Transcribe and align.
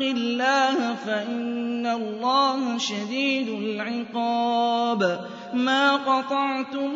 الله 0.00 0.94
فإن 0.94 1.86
الله 1.86 2.78
شديد 2.78 3.48
العقاب. 3.48 5.20
ما 5.54 5.96
قطعتم 5.96 6.90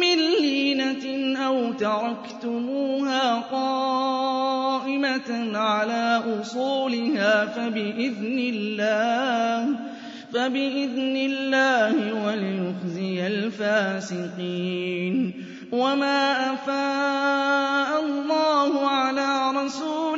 من 0.00 0.18
لينة 0.40 1.36
أو 1.38 1.72
تركتموها 1.72 3.34
قائمة 3.52 5.30
على 5.58 6.22
أصولها 6.40 7.46
فبإذن 7.46 8.38
الله 8.38 9.76
فبإذن 10.32 11.16
الله 11.16 12.24
وليخزي 12.26 13.26
الفاسقين. 13.26 15.14
وما 15.72 16.54
أفاء 16.54 18.04
الله 18.04 18.88
على 18.88 19.50
رسوله 19.64 20.17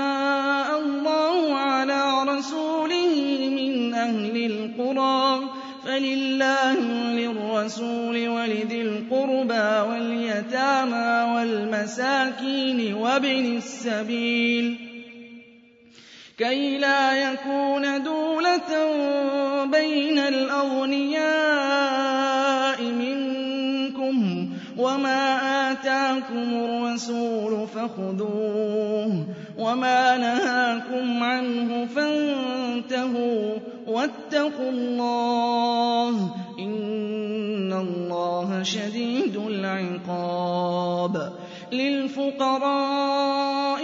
فلله 6.01 6.77
وللرسول 6.77 8.27
ولذي 8.27 8.81
القربى 8.81 9.89
واليتامى 9.89 11.33
والمساكين 11.35 12.93
وابن 12.93 13.57
السبيل 13.57 14.77
كي 16.37 16.77
لا 16.77 17.31
يكون 17.31 18.03
دولة 18.03 18.71
بين 19.65 20.19
الأغنياء 20.19 21.21
منكم 22.83 24.49
وما 24.77 25.39
آتاكم 25.71 26.53
الرسول 26.53 27.67
فخذوه 27.67 29.25
وما 29.57 30.17
نهاكم 30.17 31.23
عنه 31.23 31.85
فانتهوا 31.85 32.60
واتقوا 33.87 34.69
الله 34.69 36.35
إن 36.59 37.73
الله 37.73 38.63
شديد 38.63 39.37
العقاب 39.37 41.31
للفقراء 41.71 43.11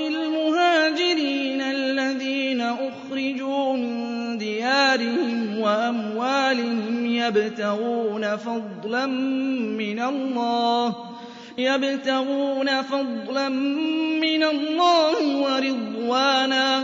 المهاجرين 0.08 1.62
الذين 1.62 2.62
أخرجوا 2.62 3.74
من 3.74 4.38
ديارهم 4.38 5.60
وأموالهم 5.60 7.06
يبتغون 7.06 8.38
فضلا 8.38 9.06
من 9.06 10.00
الله 10.00 10.96
يبتغون 11.58 12.82
فضلا 12.82 13.50
من 14.20 14.44
الله 14.44 15.38
ورضوانا 15.38 16.84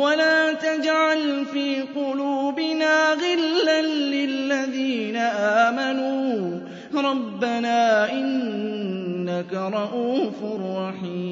ولا 0.00 0.52
تجعل 0.52 1.44
في 1.52 1.82
قلوبنا 1.82 3.12
غلا 3.12 3.82
للذين 3.82 5.16
آمنوا. 5.16 6.60
ربنا 6.94 8.12
إنك 8.12 9.52
رؤوف 9.52 10.44
رحيم. 10.76 11.30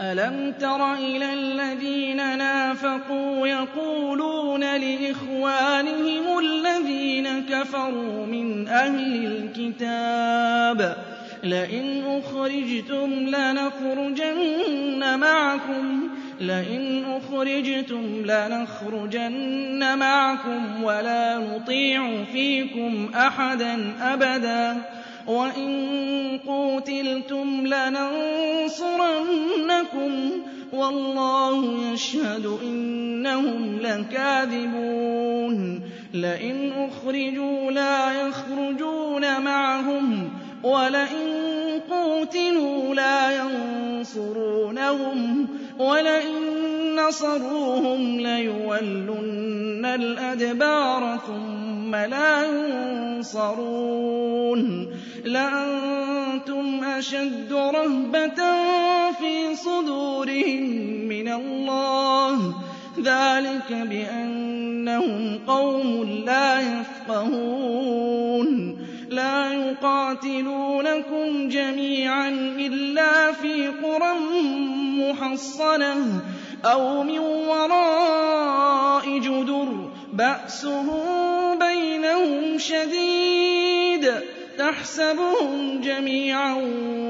ألم 0.00 0.52
تر 0.60 0.94
إلى 0.94 1.32
الذين 1.32 2.38
نافقوا 2.38 3.46
يقولون 3.46 4.60
لإخوانهم 4.60 6.38
الذين 6.38 7.40
كفروا 7.40 8.26
من 8.26 8.68
أهل 8.68 9.26
الكتاب 9.26 11.11
لئن 11.42 12.04
أخرجتم 12.06 13.12
لنخرجن 13.12 15.18
معكم 15.18 16.08
لئن 16.40 17.04
أخرجتم 17.04 18.22
لنخرجن 18.24 19.98
معكم 19.98 20.84
ولا 20.84 21.38
نطيع 21.38 22.24
فيكم 22.32 23.10
أحدا 23.14 23.92
أبدا. 24.00 24.82
وإن 25.26 26.40
قوتلتم 26.46 27.66
لننصرنكم 27.66 28.70
وَاللَّهُ 30.72 31.92
يَشْهَدُ 31.92 32.58
إِنَّهُمْ 32.62 33.78
لَكَاذِبُونَ. 33.82 35.80
لَئِنْ 36.14 36.72
أُخْرِجُوا 36.72 37.70
لَا 37.70 38.28
يَخْرُجُونَ 38.28 39.40
مَعَهُمْ 39.40 40.28
وَلَئِن 40.62 41.80
قُوتِلُوا 41.90 42.94
لَا 42.94 43.42
يَنصُرُونَهُمْ 43.42 45.46
وَلَئِن 45.78 46.36
نَّصَرُوهُمْ 46.96 48.20
لَيُوَلُّنَّ 48.20 49.84
الْأَدْبَارَ 49.84 51.18
ثُمَّ 51.26 51.96
لَا 51.96 52.46
يُنصَرُونَ. 52.46 54.62
لَأَنتُمْ 55.24 56.84
أَشَدُّ 56.84 57.52
رَهْبَةً 57.52 58.40
فِي 59.12 59.54
صُدُورِهِم 59.54 60.62
مِّنَ 61.08 61.28
اللَّهِ 61.28 62.52
ۚ. 62.52 62.54
ذَٰلِكَ 63.00 63.72
بِأَنَّهُمْ 63.72 65.38
قَوْمٌ 65.46 66.02
لَّا 66.26 66.60
يَفْقَهُونَ. 66.60 68.01
يُقَاتِلُونَكُمْ 69.82 71.48
جَمِيعًا 71.48 72.28
إِلَّا 72.58 73.32
فِي 73.32 73.66
قُرًى 73.68 74.14
مُّحَصَّنَةٍ 75.02 75.96
أَوْ 76.64 77.02
مِن 77.02 77.18
وَرَاءِ 77.18 79.18
جُدُرٍ 79.18 79.90
بَأْسُهُم 80.12 81.58
بَيْنَهُمْ 81.58 82.58
شَدِيدٌ 82.58 84.10
تَحْسَبُهُمْ 84.58 85.80
جَمِيعًا 85.80 86.54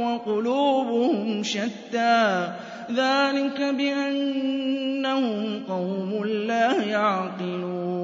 وَقُلُوبُهُمْ 0.05 1.43
شَتَّىٰ 1.43 2.49
ذَٰلِكَ 2.93 3.61
بِأَنَّهُمْ 3.61 5.63
قَوْمٌ 5.69 6.25
لَّا 6.25 6.83
يَعْقِلُونَ 6.85 8.02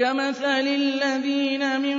كَمَثَلِ 0.00 0.66
الَّذِينَ 0.68 1.80
مِن 1.80 1.98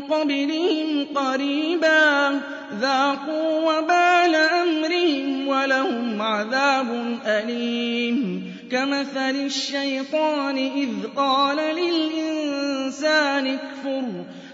قَبْلِهِمْ 0.00 1.06
قَرِيبًا 1.14 2.40
ذَاقُوا 2.80 3.78
وَبَالَ 3.78 4.34
أَمْرِهِمْ 4.34 5.48
وَلَهُمْ 5.48 6.22
عَذَابٌ 6.22 7.18
أَلِيمٌ. 7.26 8.42
كَمَثَلِ 8.70 9.36
الشَّيْطَانِ 9.46 10.56
إِذْ 10.58 10.88
قَالَ 11.16 11.56
لِلْإِنسَانِ 11.56 13.46
اكْفُرْ 13.46 14.02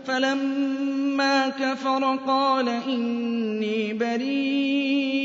فَلَمَّا 0.07 1.49
كَفَرَ 1.49 2.19
قَالَ 2.27 2.69
إِنِّي 2.69 3.93
بَرِيءٌ. 3.93 5.24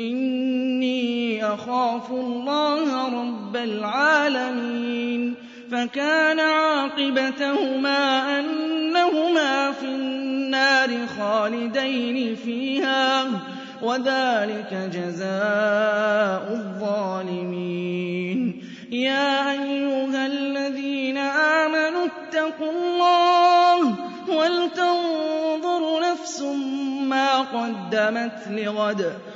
إِنِّي 0.00 1.44
أَخَافُ 1.44 2.10
اللَّهَ 2.10 3.08
رَبَّ 3.20 3.56
الْعَالَمِينَ 3.56 5.34
فَكَانَ 5.72 6.40
عَاقِبَتَهُمَا 6.40 8.00
أَنَّهُمَا 8.38 9.72
فِي 9.72 9.86
النَّارِ 9.86 11.06
خَالِدَيْنِ 11.18 12.36
فِيهَا 12.36 13.24
ۚ 13.24 13.28
وَذَٰلِكَ 13.82 14.74
جَزَاءُ 14.92 16.44
الظَّالِمِينَ 16.52 18.40
يَا 18.92 19.50
أَيُّهَا 19.52 20.26
الَّذِينَ 20.26 21.16
آمَنُوا 21.18 22.06
اتَّقُوا 22.06 22.70
اللَّهَ 22.72 23.94
وَلْتَنظُرْ 24.28 26.00
نَفْسٌ 26.12 26.42
مَّا 27.02 27.38
قَدَّمَتْ 27.40 28.38
لِغَدٍ 28.50 29.02
ۖ 29.02 29.35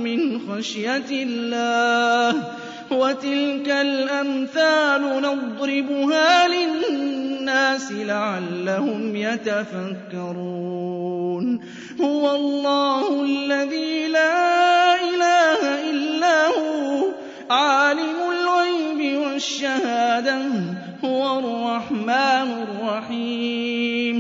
مِّنْ 0.03 0.39
خَشْيَةِ 0.49 1.05
اللَّهِ 1.11 2.41
ۚ. 2.41 2.44
وَتِلْكَ 2.91 3.69
الْأَمْثَالُ 3.69 5.21
نَضْرِبُهَا 5.21 6.47
لِلنَّاسِ 6.47 7.91
لَعَلَّهُمْ 7.91 9.15
يَتَفَكَّرُونَ. 9.15 10.57
هُوَ 12.01 12.35
اللَّهُ 12.35 13.23
الَّذِي 13.23 14.07
لَا 14.07 14.76
عَالِمُ 17.49 18.15
الْغَيْبِ 18.31 19.17
وَالشَّهَادَةِ 19.17 20.38
ۖ 20.38 20.41
هُوَ 21.05 21.39
الرَّحْمَٰنُ 21.39 22.67
الرَّحِيمُ. 22.67 24.17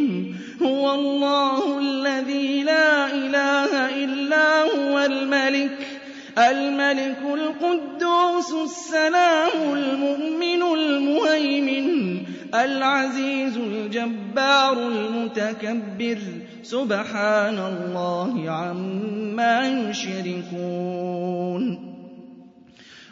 هُوَ 0.61 0.93
اللَّهُ 0.95 1.79
الَّذِي 1.79 2.63
لَا 2.63 3.05
إِلَٰهَ 3.13 4.03
إِلَّا 4.03 4.61
هُوَ 4.61 4.99
الْمَلِكُ 5.05 5.87
الْمَلِكُ 6.37 7.17
الْقُدُّوسُ 7.33 8.53
السَّلَامُ 8.63 9.73
الْمُؤْمِنُ 9.73 10.61
الْمُهَيْمِنُ 10.79 12.23
الْعَزِيزُ 12.55 13.57
الْجَبَّارُ 13.57 14.77
الْمُتَكَبِّرُ. 14.87 16.17
سُبْحَانَ 16.63 17.57
اللَّهِ 17.59 18.51
عَمَّا 18.51 19.89
يُشْرِكُونَ. 19.89 21.96